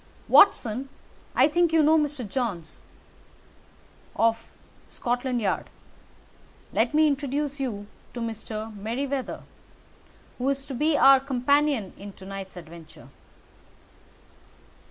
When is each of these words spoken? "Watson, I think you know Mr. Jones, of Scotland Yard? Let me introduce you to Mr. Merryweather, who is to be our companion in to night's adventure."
"Watson, 0.27 0.89
I 1.35 1.47
think 1.47 1.71
you 1.71 1.83
know 1.83 1.95
Mr. 1.95 2.27
Jones, 2.27 2.81
of 4.15 4.57
Scotland 4.87 5.39
Yard? 5.41 5.69
Let 6.73 6.95
me 6.95 7.05
introduce 7.07 7.59
you 7.59 7.85
to 8.15 8.19
Mr. 8.19 8.75
Merryweather, 8.75 9.43
who 10.39 10.49
is 10.49 10.65
to 10.65 10.73
be 10.73 10.97
our 10.97 11.19
companion 11.19 11.93
in 11.99 12.13
to 12.13 12.25
night's 12.25 12.57
adventure." 12.57 13.09